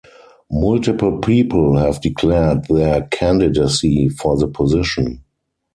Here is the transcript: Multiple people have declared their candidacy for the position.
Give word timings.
Multiple 0.49 1.19
people 1.19 1.77
have 1.77 2.01
declared 2.01 2.63
their 2.65 3.03
candidacy 3.11 4.09
for 4.09 4.35
the 4.35 4.47
position. 4.47 5.23